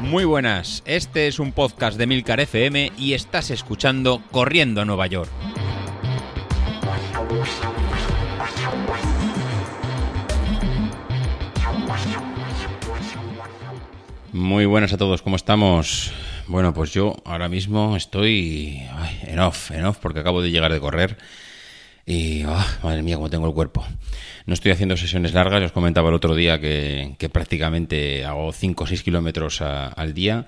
[0.00, 5.06] Muy buenas, este es un podcast de Milcar FM y estás escuchando Corriendo a Nueva
[5.08, 5.30] York.
[14.32, 16.12] Muy buenas a todos, ¿cómo estamos?
[16.46, 18.80] Bueno, pues yo ahora mismo estoy
[19.22, 21.18] en off, en off, porque acabo de llegar de correr
[22.06, 23.84] y, ah, madre mía, cómo tengo el cuerpo.
[24.46, 28.86] No estoy haciendo sesiones largas, os comentaba el otro día que, prácticamente hago 5 o
[28.86, 30.46] 6 kilómetros al día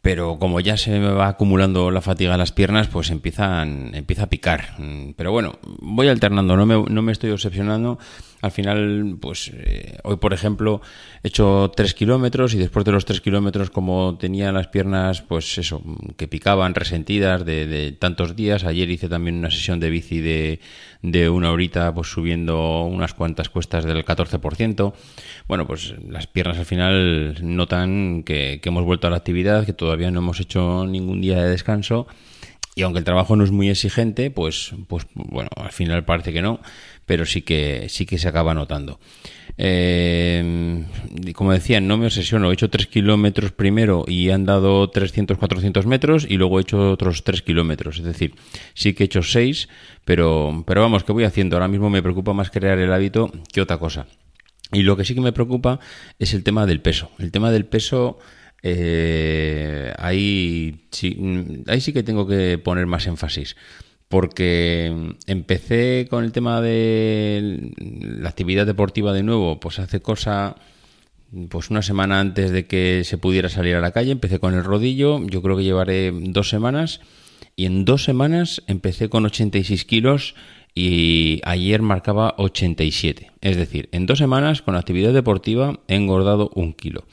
[0.00, 4.24] pero como ya se me va acumulando la fatiga en las piernas, pues empiezan, empieza
[4.24, 4.74] a picar.
[4.78, 7.98] Mm, pero bueno, voy alternando, no me, no me estoy obsesionando.
[8.40, 10.80] Al final, pues eh, hoy, por ejemplo,
[11.24, 15.58] he hecho 3 kilómetros y después de los 3 kilómetros, como tenía las piernas, pues
[15.58, 15.82] eso,
[16.16, 18.62] que picaban, resentidas de, de tantos días.
[18.62, 20.60] Ayer hice también una sesión de bici de,
[21.02, 24.92] de una horita, pues subiendo unas cuantas cuestas del 14%.
[25.48, 29.72] Bueno, pues las piernas al final notan que, que hemos vuelto a la actividad, que
[29.72, 32.06] todavía no hemos hecho ningún día de descanso
[32.78, 36.42] y aunque el trabajo no es muy exigente, pues, pues bueno, al final parece que
[36.42, 36.60] no,
[37.06, 39.00] pero sí que, sí que se acaba notando.
[39.56, 40.84] Eh,
[41.34, 42.48] como decía, no me obsesiono.
[42.48, 46.92] He hecho 3 kilómetros primero y he andado 300, 400 metros y luego he hecho
[46.92, 47.98] otros 3 kilómetros.
[47.98, 48.36] Es decir,
[48.74, 49.68] sí que he hecho 6,
[50.04, 51.56] pero, pero vamos, ¿qué voy haciendo?
[51.56, 54.06] Ahora mismo me preocupa más crear el hábito que otra cosa.
[54.70, 55.80] Y lo que sí que me preocupa
[56.20, 57.10] es el tema del peso.
[57.18, 58.20] El tema del peso
[58.62, 61.16] eh, ahí, sí,
[61.66, 63.56] ahí sí que tengo que poner más énfasis.
[64.08, 70.56] Porque empecé con el tema de la actividad deportiva de nuevo, pues hace cosa,
[71.50, 74.64] pues una semana antes de que se pudiera salir a la calle, empecé con el
[74.64, 77.00] rodillo, yo creo que llevaré dos semanas,
[77.54, 80.34] y en dos semanas empecé con 86 kilos
[80.74, 83.32] y ayer marcaba 87.
[83.40, 87.04] Es decir, en dos semanas con actividad deportiva he engordado un kilo.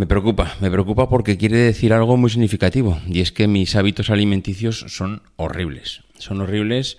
[0.00, 4.08] Me preocupa, me preocupa porque quiere decir algo muy significativo y es que mis hábitos
[4.08, 6.04] alimenticios son horribles.
[6.16, 6.96] Son horribles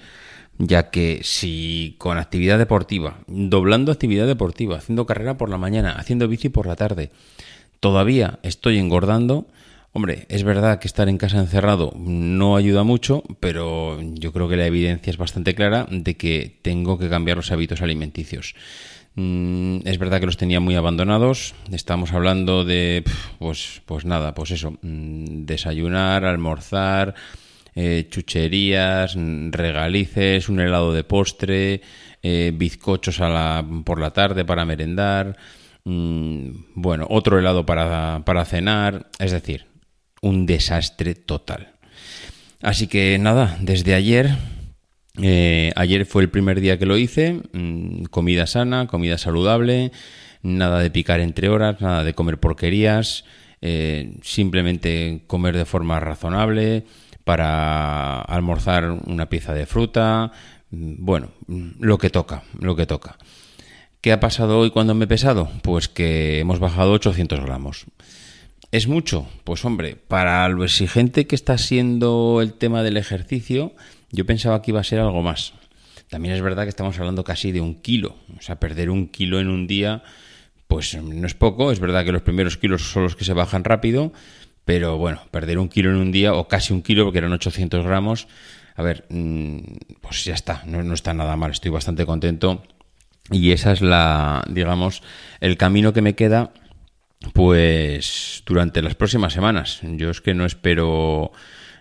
[0.60, 6.28] ya que si con actividad deportiva, doblando actividad deportiva, haciendo carrera por la mañana, haciendo
[6.28, 7.10] bici por la tarde,
[7.80, 9.48] todavía estoy engordando,
[9.94, 14.58] hombre, es verdad que estar en casa encerrado no ayuda mucho, pero yo creo que
[14.58, 18.54] la evidencia es bastante clara de que tengo que cambiar los hábitos alimenticios.
[19.16, 21.54] Mm, es verdad que los tenía muy abandonados.
[21.72, 23.04] Estamos hablando de,
[23.40, 27.14] pues, pues nada, pues eso, mm, desayunar, almorzar,
[27.76, 31.82] eh, chucherías, mm, regalices, un helado de postre,
[32.24, 35.38] eh, bizcochos a la, por la tarde para merendar,
[35.84, 39.66] bueno, otro helado para, para cenar, es decir,
[40.22, 41.74] un desastre total.
[42.62, 44.38] Así que nada, desde ayer
[45.20, 49.92] eh, ayer fue el primer día que lo hice, mm, comida sana, comida saludable,
[50.42, 53.26] nada de picar entre horas, nada de comer porquerías,
[53.62, 56.86] eh, simplemente comer de forma razonable
[57.24, 60.32] para almorzar una pieza de fruta,
[60.72, 63.18] mm, bueno, mm, lo que toca, lo que toca.
[64.02, 65.52] ¿Qué ha pasado hoy cuando me he pesado?
[65.62, 67.86] Pues que hemos bajado 800 gramos.
[68.72, 69.28] ¿Es mucho?
[69.44, 73.74] Pues hombre, para lo exigente que está siendo el tema del ejercicio,
[74.12, 75.54] yo pensaba que iba a ser algo más.
[76.10, 78.16] También es verdad que estamos hablando casi de un kilo.
[78.38, 80.04] O sea, perder un kilo en un día,
[80.68, 81.74] pues no es poco.
[81.74, 84.14] Es verdad que los primeros kilos son los que se bajan rápido.
[84.64, 87.86] Pero bueno, perder un kilo en un día, o casi un kilo, porque eran 800
[87.86, 88.28] gramos,
[88.76, 89.58] a ver, mm,
[90.02, 92.64] pues ya está, no, no está nada mal, estoy bastante contento.
[93.32, 95.04] Y esa es la, digamos,
[95.40, 96.52] el camino que me queda,
[97.34, 99.80] pues durante las próximas semanas.
[99.84, 101.32] Yo es que no espero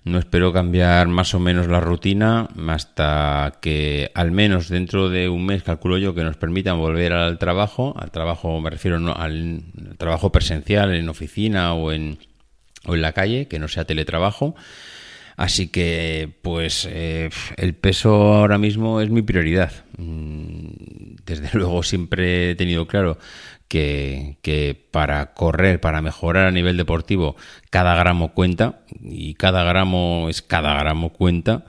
[0.03, 5.45] no espero cambiar más o menos la rutina hasta que al menos dentro de un
[5.45, 7.95] mes, calculo yo, que nos permitan volver al trabajo.
[7.99, 9.63] Al trabajo me refiero al
[9.99, 12.19] trabajo presencial en oficina o en,
[12.87, 14.55] o en la calle, que no sea teletrabajo.
[15.37, 19.73] Así que, pues, eh, el peso ahora mismo es mi prioridad.
[19.97, 23.19] Mm, desde luego siempre he tenido claro
[23.71, 27.37] que, para correr, para mejorar a nivel deportivo,
[27.71, 31.65] cada gramo cuenta y cada gramo es cada gramo cuenta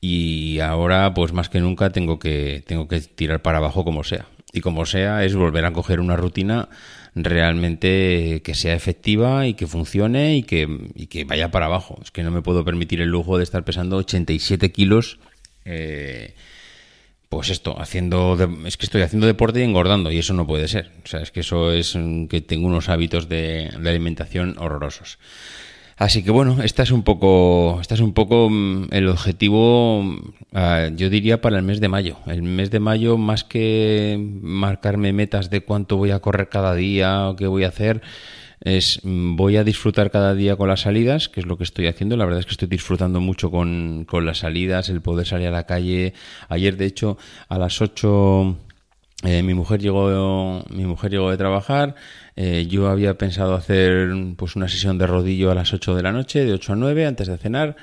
[0.00, 4.26] y ahora pues más que nunca tengo que, tengo que tirar para abajo como sea.
[4.52, 6.68] Y como sea es volver a coger una rutina
[7.16, 11.98] realmente que sea efectiva y que funcione y que, y que vaya para abajo.
[12.02, 15.18] Es que no me puedo permitir el lujo de estar pesando 87 kilos.
[15.64, 16.34] Eh,
[17.30, 18.36] pues esto, haciendo,
[18.66, 20.90] es que estoy haciendo deporte y engordando y eso no puede ser.
[21.04, 21.96] O sea, es que eso es
[22.28, 25.20] que tengo unos hábitos de, alimentación horrorosos.
[25.96, 30.02] Así que bueno, esta es un poco, esta es un poco mm, el objetivo,
[30.54, 32.16] ah, yo diría para el mes de mayo.
[32.26, 37.28] El mes de mayo, más que marcarme metas de cuánto voy a correr cada día
[37.28, 38.02] o qué voy a hacer,
[38.60, 41.86] es mm, voy a disfrutar cada día con las salidas, que es lo que estoy
[41.86, 42.16] haciendo.
[42.16, 45.52] La verdad es que estoy disfrutando mucho con, con las salidas, el poder salir a
[45.52, 46.14] la calle.
[46.48, 47.18] Ayer, de hecho,
[47.48, 48.56] a las 8
[49.22, 51.94] eh, mi mujer llegó mi mujer llegó de trabajar
[52.36, 56.10] eh, yo había pensado hacer pues una sesión de rodillo a las 8 de la
[56.10, 57.76] noche de 8 a 9 antes de cenar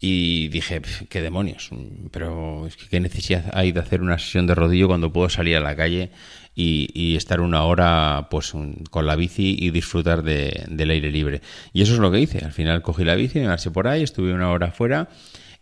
[0.00, 1.70] y dije qué demonios
[2.12, 5.56] pero es que qué necesidad hay de hacer una sesión de rodillo cuando puedo salir
[5.56, 6.10] a la calle
[6.54, 8.52] y, estar una hora pues
[8.90, 11.40] con la bici y disfrutar del aire libre
[11.72, 14.02] y eso es lo que hice al final cogí la bici me marché por ahí
[14.02, 15.08] estuve una hora fuera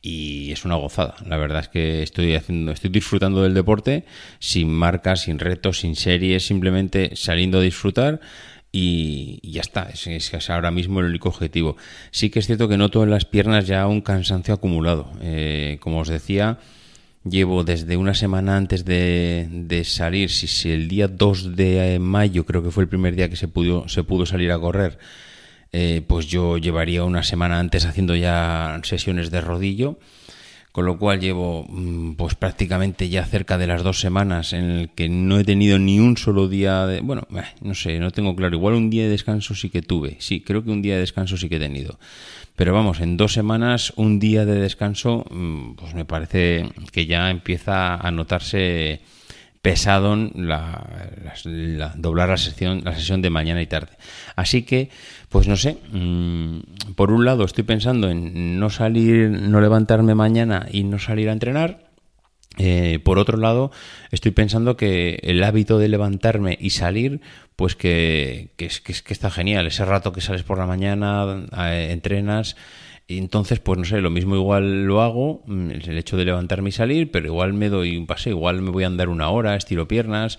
[0.07, 1.17] y es una gozada.
[1.27, 4.05] La verdad es que estoy haciendo, estoy disfrutando del deporte
[4.39, 8.21] sin marcas, sin retos, sin series, simplemente saliendo a disfrutar.
[8.79, 11.79] Y, ya está, es, ahora mismo el único objetivo.
[12.11, 15.11] Sí que es cierto que noto en las piernas ya un cansancio acumulado.
[15.23, 16.59] Eh, como os decía,
[17.25, 22.45] llevo desde una semana antes de, de salir, si, si, el día 2 de mayo
[22.45, 24.99] creo que fue el primer día que se pudo, se pudo salir a correr,
[25.73, 29.99] eh, pues yo llevaría una semana antes haciendo ya sesiones de rodillo,
[30.77, 34.91] con lo cual llevo mm, pues prácticamente ya cerca de las dos semanas en el
[34.91, 37.01] que no he tenido ni un solo día de...
[37.01, 40.17] Bueno, eh, no sé, no tengo claro, igual un día de descanso sí que tuve,
[40.19, 41.99] sí, creo que un día de descanso sí que he tenido.
[42.57, 47.31] Pero vamos, en dos semanas, un día de descanso, mm, pues me parece que ya
[47.31, 49.01] empieza a notarse
[49.67, 50.87] pesado la,
[51.97, 53.97] doblar la sesión, la sesión de mañana y tarde.
[54.37, 54.91] Así que,
[55.29, 60.69] pues no sé, mm, por un lado estoy pensando en no salir, no levantarme mañana
[60.71, 61.91] y no salir a entrenar.
[62.59, 63.73] Eh, por otro lado,
[64.13, 67.21] estoy pensando que el hábito de levantarme y salir,
[67.57, 69.67] pues que, que, es, que, está genial.
[69.67, 72.55] Ese rato que sales por la mañana, eh, entrenas,
[73.09, 76.71] y entonces, pues no sé, lo mismo igual lo hago, mm, el hecho de levantarme
[76.71, 79.55] y salir, pero igual me doy un paseo, igual me voy a andar una hora,
[79.55, 80.39] estiro piernas.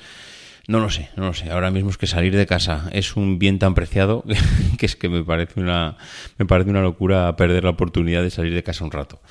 [0.67, 1.49] No lo sé, no lo sé.
[1.49, 4.25] Ahora mismo es que salir de casa es un bien tan preciado
[4.77, 5.95] que es que me parece una,
[6.37, 9.21] me parece una locura perder la oportunidad de salir de casa un rato.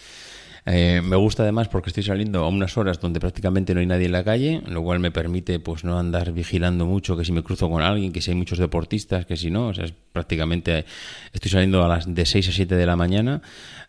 [0.68, 4.06] Eh, me gusta además porque estoy saliendo a unas horas donde prácticamente no hay nadie
[4.06, 7.44] en la calle, lo cual me permite pues no andar vigilando mucho que si me
[7.44, 10.84] cruzo con alguien, que si hay muchos deportistas, que si no, o sea, es prácticamente
[11.32, 13.42] estoy saliendo a las de 6 a 7 de la mañana,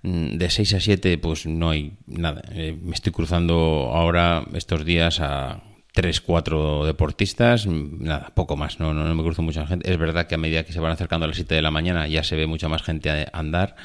[0.04, 2.44] mm, de 6 a 7 pues no hay nada.
[2.52, 5.64] Eh, me estoy cruzando ahora estos días a
[5.94, 9.92] tres, cuatro deportistas, mm, nada, poco más, no, no, no, me cruzo mucha gente.
[9.92, 12.08] Es verdad que a medida que se van acercando a las 7 de la mañana
[12.08, 13.76] ya se ve mucha más gente andar,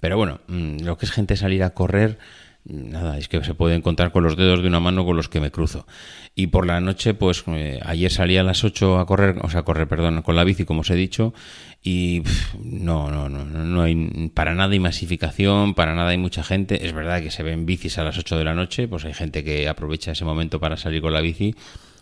[0.00, 2.18] pero bueno, mm, lo que es gente salir a correr,
[2.64, 5.28] mm, nada, es que se puede encontrar con los dedos de una mano con los
[5.28, 5.86] que me cruzo.
[6.34, 9.62] Y por la noche, pues eh, ayer salí a las 8 a correr, o sea,
[9.62, 11.34] correr, perdón, con la bici, como os he dicho,
[11.82, 12.22] y
[12.62, 16.86] no, no, no, no hay para nada hay masificación, para nada hay mucha gente.
[16.86, 19.44] Es verdad que se ven bicis a las 8 de la noche, pues hay gente
[19.44, 21.54] que aprovecha ese momento para salir con la bici,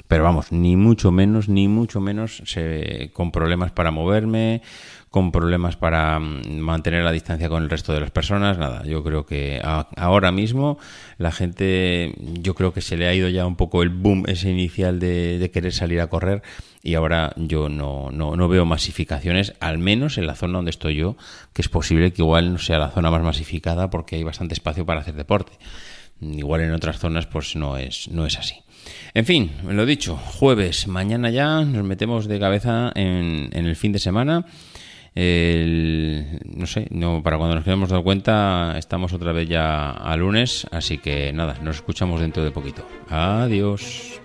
[0.08, 4.62] pero vamos, ni mucho menos, ni mucho menos se, con problemas para moverme
[5.10, 8.58] con problemas para mm, mantener la distancia con el resto de las personas.
[8.58, 10.78] Nada, yo creo que ahora mismo
[11.16, 14.50] la gente, yo creo que se le ha ido ya un poco el boom ese
[14.50, 16.42] inicial de, querer salir a correr
[16.82, 20.96] y ahora yo no, no, no, veo masificaciones, al menos en la zona donde estoy
[20.96, 21.16] yo,
[21.52, 24.84] que es posible que igual no sea la zona más masificada porque hay bastante espacio
[24.84, 25.52] para hacer deporte.
[26.20, 28.56] Igual en otras zonas pues no es, no es así.
[29.14, 33.92] En fin, lo dicho, jueves, mañana ya nos metemos de cabeza en, en el fin
[33.92, 34.46] de semana
[35.18, 40.66] no sé, no, para cuando nos hemos dado cuenta, estamos otra vez ya a lunes,
[40.70, 42.86] así que nada, nos escuchamos dentro de poquito.
[43.08, 44.20] Adiós.